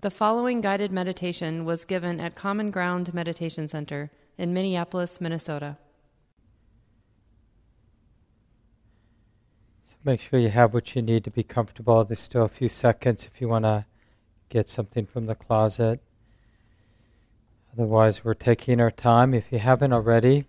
[0.00, 5.76] The following guided meditation was given at Common Ground Meditation Center in Minneapolis, Minnesota.
[9.88, 12.04] So make sure you have what you need to be comfortable.
[12.04, 13.86] There's still a few seconds if you want to
[14.50, 15.98] get something from the closet.
[17.72, 19.34] Otherwise, we're taking our time.
[19.34, 20.44] If you haven't already,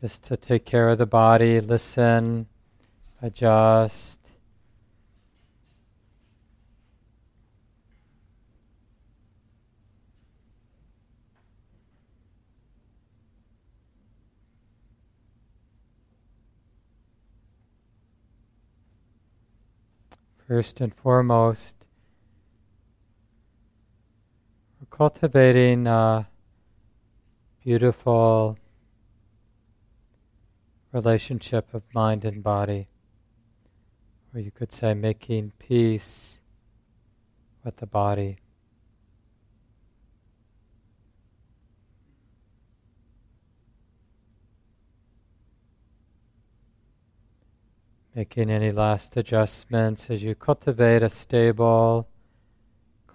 [0.00, 2.48] just to take care of the body, listen,
[3.22, 4.18] adjust.
[20.46, 21.74] First and foremost,
[24.78, 26.28] we're cultivating a
[27.64, 28.56] beautiful
[30.92, 32.86] relationship of mind and body,
[34.32, 36.38] or you could say making peace
[37.64, 38.38] with the body.
[48.16, 52.08] Making any last adjustments as you cultivate a stable,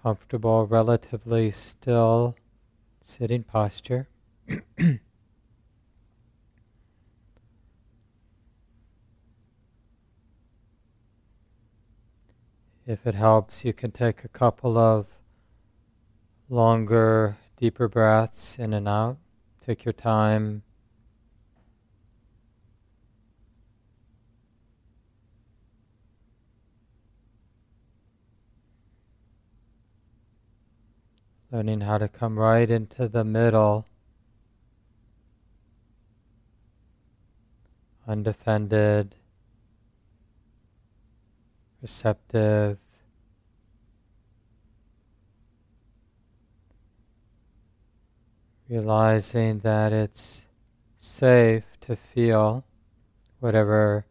[0.00, 2.36] comfortable, relatively still
[3.02, 4.08] sitting posture.
[4.46, 5.00] if
[12.86, 15.08] it helps, you can take a couple of
[16.48, 19.16] longer, deeper breaths in and out.
[19.66, 20.62] Take your time.
[31.52, 33.84] Learning how to come right into the middle,
[38.08, 39.14] undefended,
[41.82, 42.78] receptive.
[48.66, 50.46] Realizing that it's
[50.98, 52.64] safe to feel
[53.40, 54.06] whatever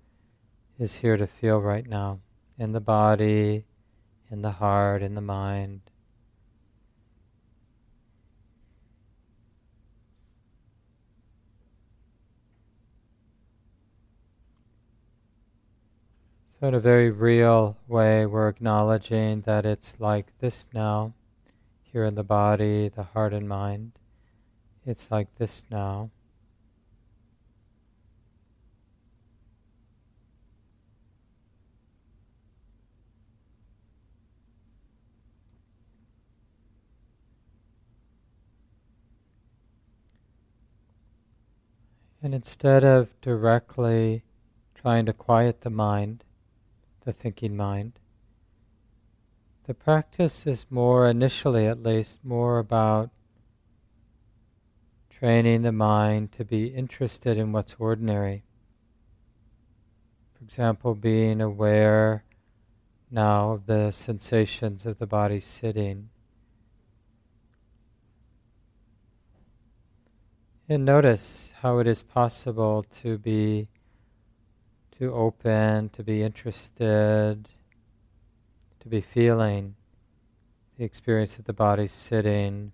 [0.77, 2.19] is here to feel right now
[2.59, 3.65] in the body,
[4.29, 5.90] in the heart, in the mind.
[16.61, 21.15] So, in a very real way, we're acknowledging that it's like this now,
[21.81, 23.93] here in the body, the heart, and mind.
[24.85, 26.11] It's like this now.
[42.21, 44.21] And instead of directly
[44.75, 46.23] trying to quiet the mind,
[47.05, 47.93] the thinking mind.
[49.65, 53.09] The practice is more, initially at least, more about
[55.09, 58.43] training the mind to be interested in what's ordinary.
[60.33, 62.23] For example, being aware
[63.11, 66.09] now of the sensations of the body sitting.
[70.67, 73.67] And notice how it is possible to be
[75.01, 77.49] to open, to be interested,
[78.79, 79.73] to be feeling
[80.77, 82.71] the experience of the body sitting,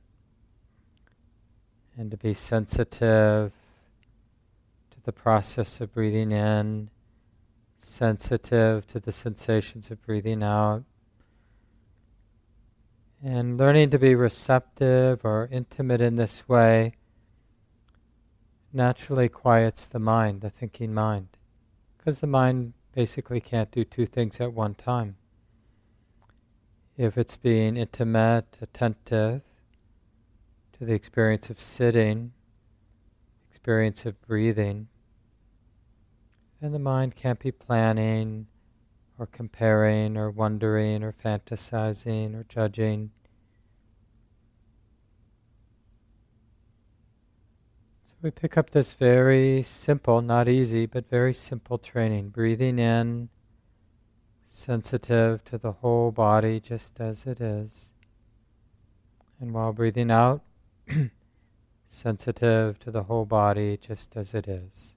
[1.98, 3.54] and to be sensitive
[4.92, 6.90] to the process of breathing in,
[7.78, 10.84] sensitive to the sensations of breathing out.
[13.24, 16.92] And learning to be receptive or intimate in this way
[18.74, 21.30] naturally quiets the mind, the thinking mind
[22.08, 25.18] because the mind basically can't do two things at one time.
[26.96, 29.42] If it's being intimate, attentive
[30.72, 32.32] to the experience of sitting,
[33.50, 34.88] experience of breathing,
[36.62, 38.48] then the mind can't be planning
[39.20, 43.12] or comparing or wondering or fantasizing or judging.
[48.22, 52.30] We pick up this very simple, not easy, but very simple training.
[52.30, 53.30] Breathing in,
[54.50, 57.92] sensitive to the whole body just as it is.
[59.40, 60.42] And while breathing out,
[61.88, 64.97] sensitive to the whole body just as it is.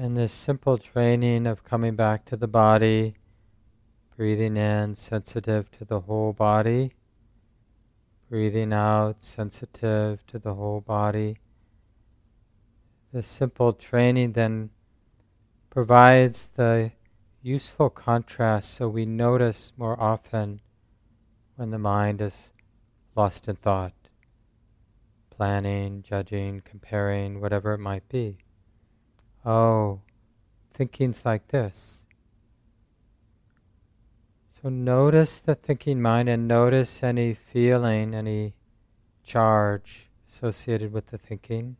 [0.00, 3.16] And this simple training of coming back to the body,
[4.16, 6.92] breathing in, sensitive to the whole body,
[8.30, 11.38] breathing out, sensitive to the whole body.
[13.12, 14.70] This simple training then
[15.68, 16.92] provides the
[17.42, 20.60] useful contrast so we notice more often
[21.56, 22.52] when the mind is
[23.16, 23.94] lost in thought,
[25.28, 28.38] planning, judging, comparing, whatever it might be.
[29.44, 30.00] Oh,
[30.74, 32.02] thinking's like this.
[34.60, 38.54] So notice the thinking mind and notice any feeling, any
[39.22, 41.76] charge associated with the thinking.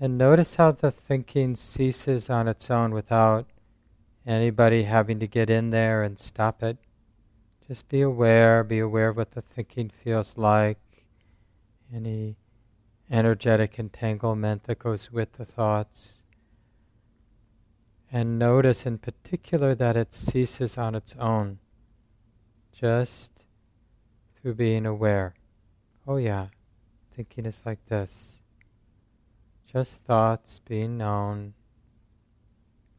[0.00, 3.46] And notice how the thinking ceases on its own without
[4.26, 6.78] anybody having to get in there and stop it.
[7.68, 10.78] Just be aware, be aware of what the thinking feels like,
[11.94, 12.36] any
[13.10, 16.14] energetic entanglement that goes with the thoughts.
[18.10, 21.58] And notice in particular that it ceases on its own,
[22.72, 23.30] just
[24.40, 25.34] through being aware.
[26.06, 26.48] Oh, yeah,
[27.14, 28.42] thinking is like this.
[29.66, 31.54] Just thoughts being known,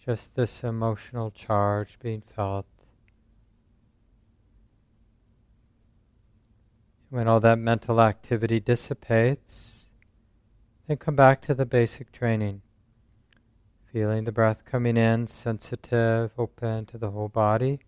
[0.04, 2.66] just this emotional charge being felt.
[7.10, 9.83] When all that mental activity dissipates,
[10.88, 12.62] then come back to the basic training.
[13.92, 17.80] Feeling the breath coming in, sensitive, open to the whole body.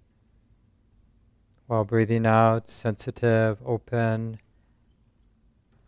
[1.68, 4.40] While breathing out, sensitive, open,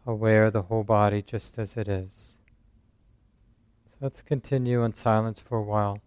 [0.05, 2.33] aware of the whole body just as it is.
[3.89, 6.01] So let's continue in silence for a while.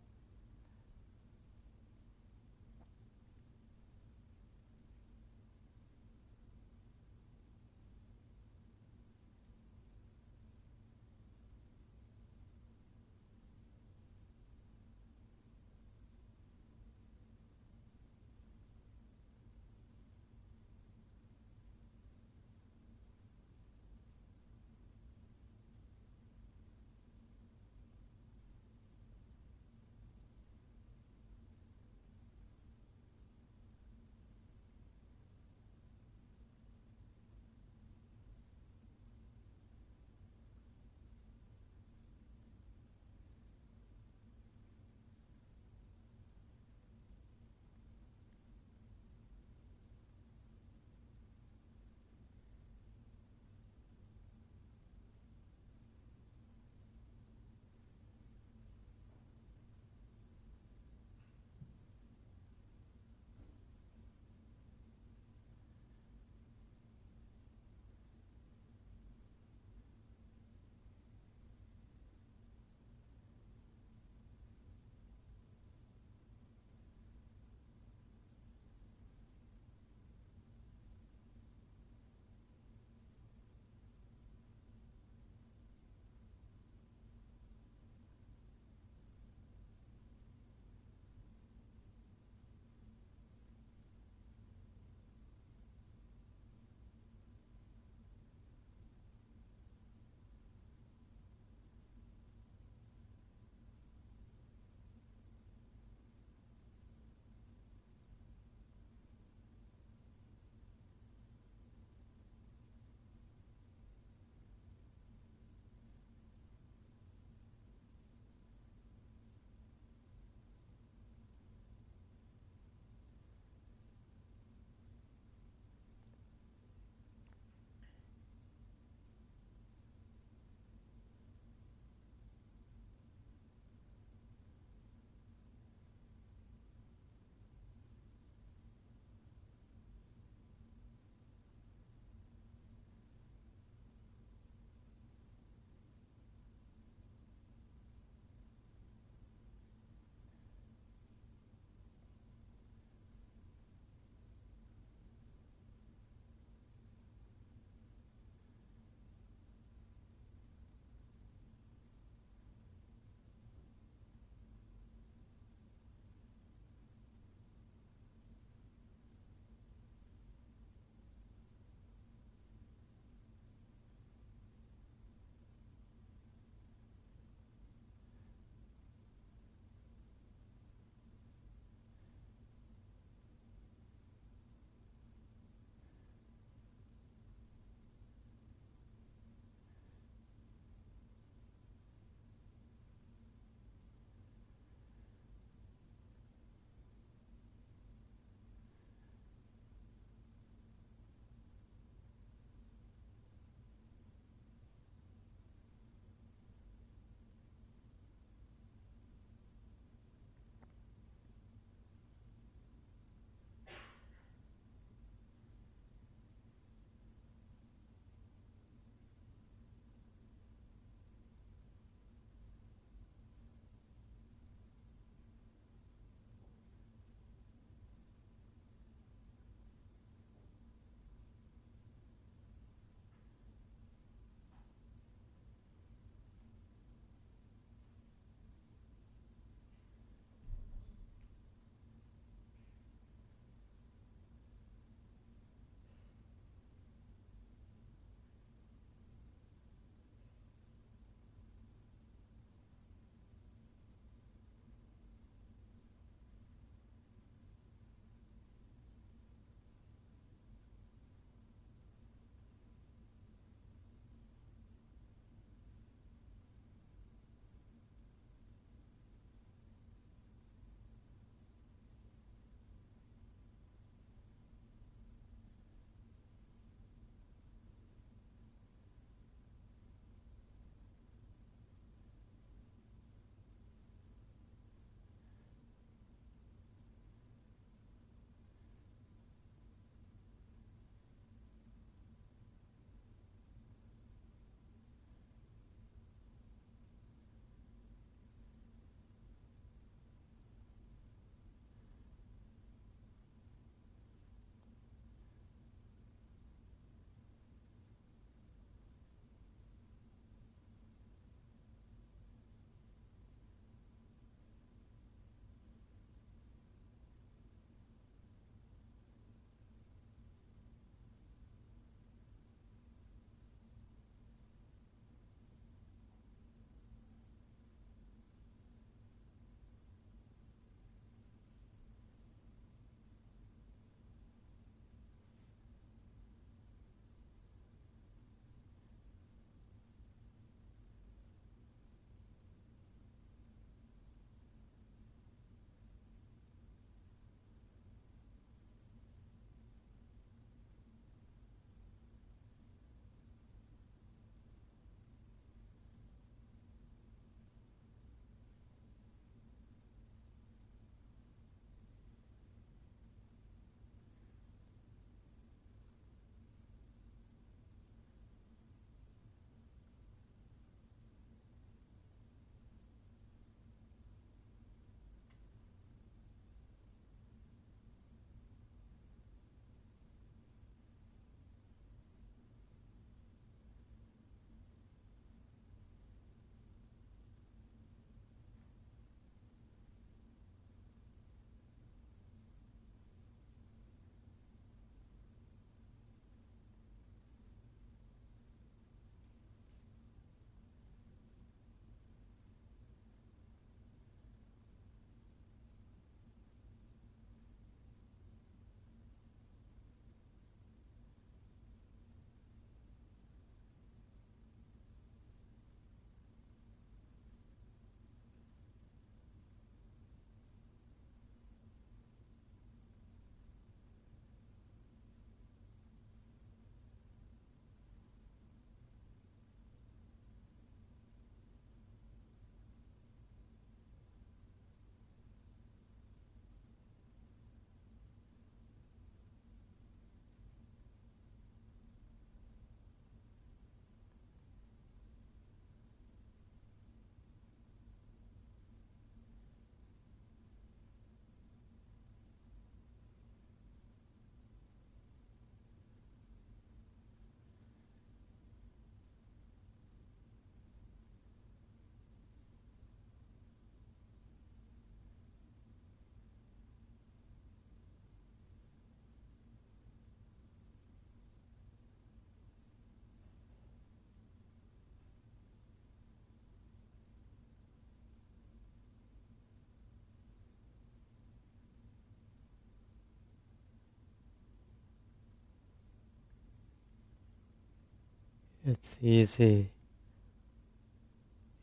[488.70, 489.72] It's easy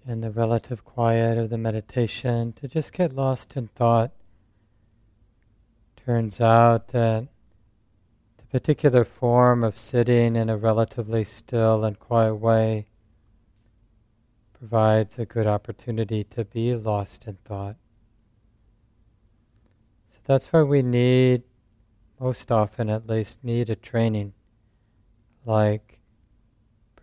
[0.06, 4.12] in the relative quiet of the meditation to just get lost in thought.
[5.96, 7.30] Turns out that
[8.36, 12.88] the particular form of sitting in a relatively still and quiet way
[14.60, 17.78] provides a good opportunity to be lost in thought.
[20.10, 21.44] So that's why we need,
[22.20, 24.34] most often at least, need a training
[25.46, 25.97] like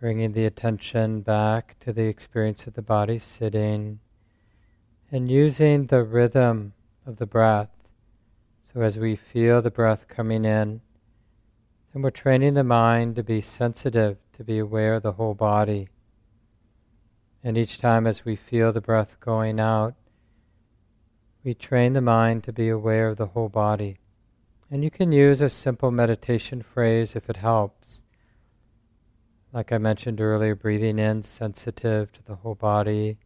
[0.05, 3.99] bringing the attention back to the experience of the body sitting
[5.11, 6.71] and using the rhythm
[7.07, 7.71] of the breath.
[8.61, 10.81] So as we feel the breath coming in,
[11.91, 15.89] then we're training the mind to be sensitive, to be aware of the whole body.
[17.43, 19.95] And each time as we feel the breath going out,
[21.43, 23.97] we train the mind to be aware of the whole body.
[24.69, 28.03] And you can use a simple meditation phrase if it helps.
[29.55, 33.17] Like I mentioned earlier, breathing in, sensitive to the whole body.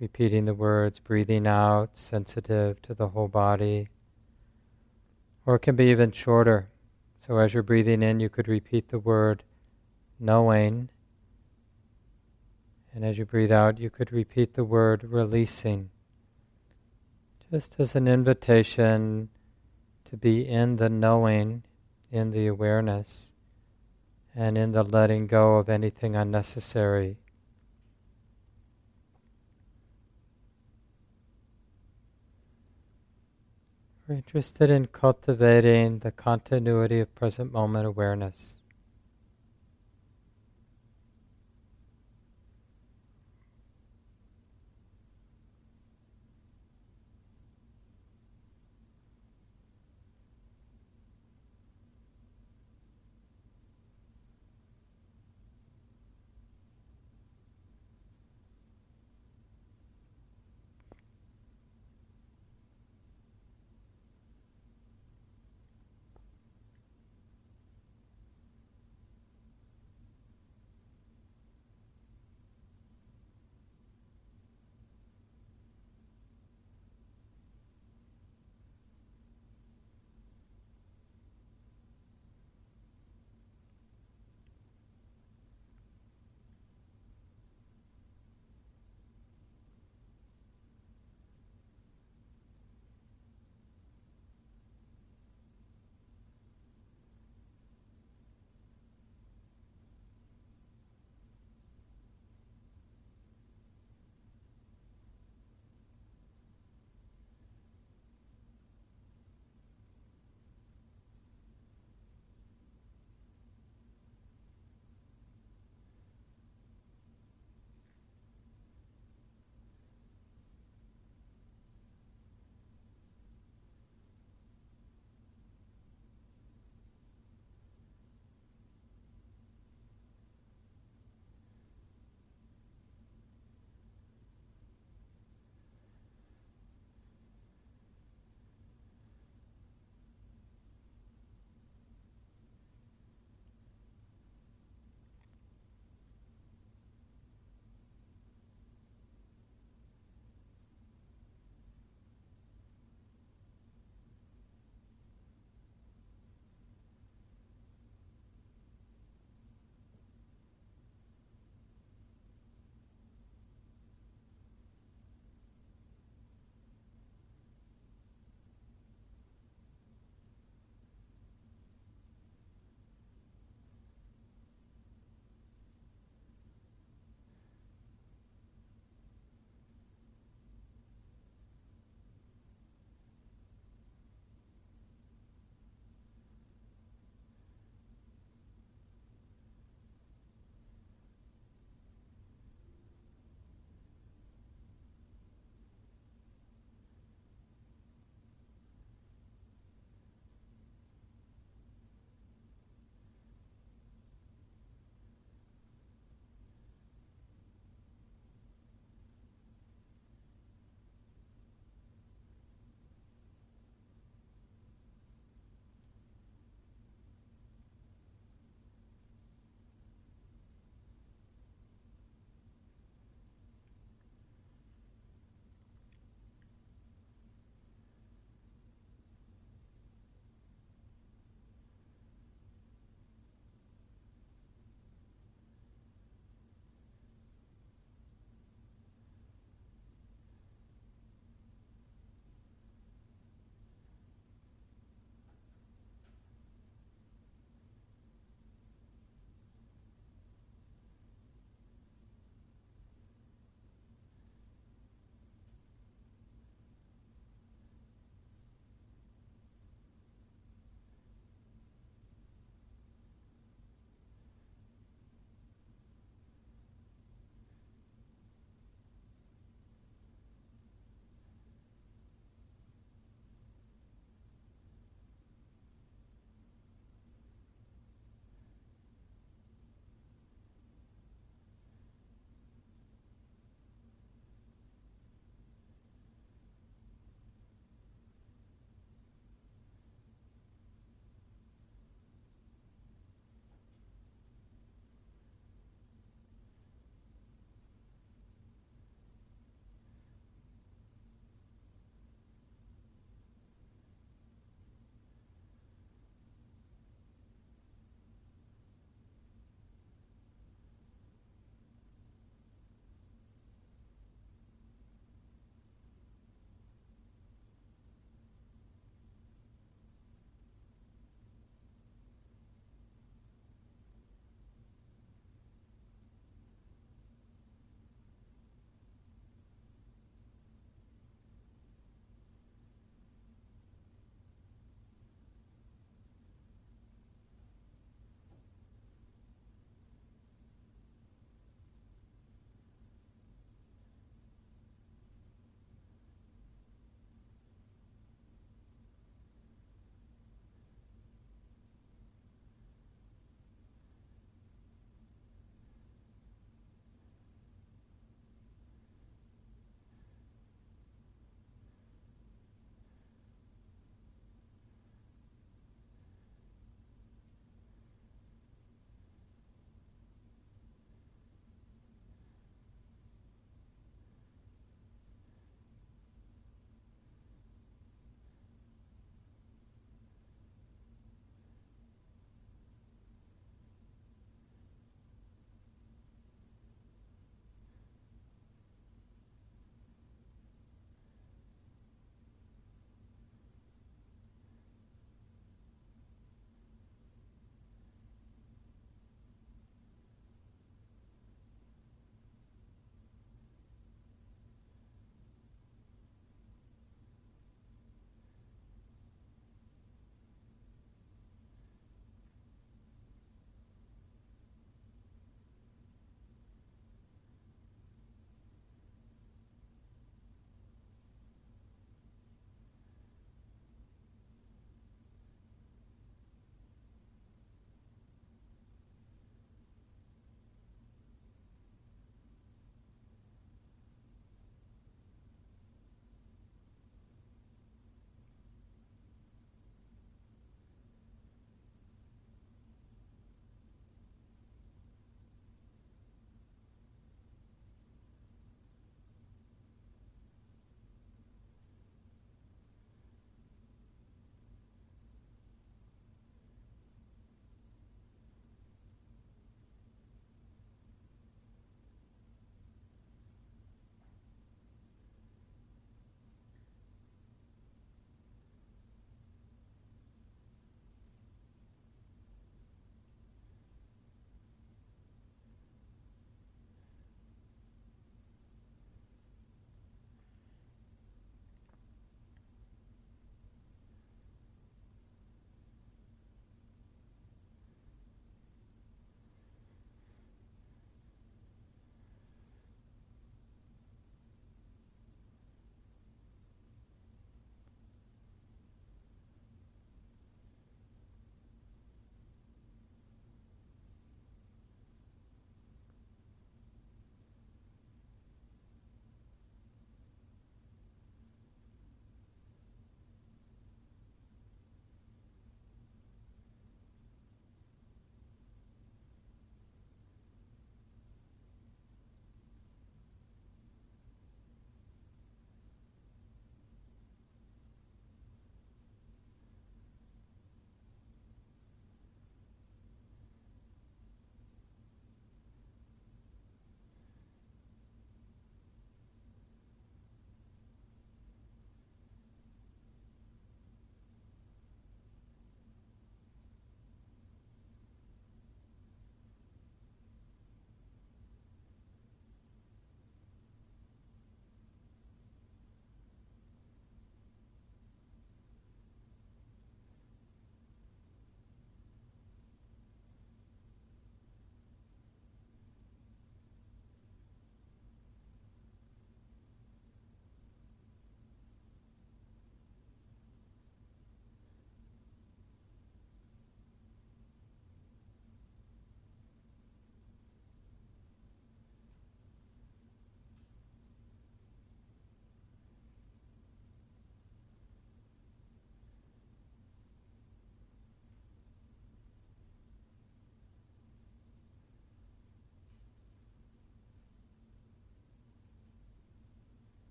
[0.00, 3.88] Repeating the words, breathing out, sensitive to the whole body.
[5.44, 6.70] Or it can be even shorter.
[7.18, 9.42] So as you're breathing in, you could repeat the word
[10.18, 10.88] knowing
[12.98, 15.90] and as you breathe out, you could repeat the word releasing,
[17.48, 19.28] just as an invitation
[20.06, 21.62] to be in the knowing,
[22.10, 23.27] in the awareness,
[24.38, 27.16] and in the letting go of anything unnecessary.
[34.06, 38.60] We're interested in cultivating the continuity of present moment awareness.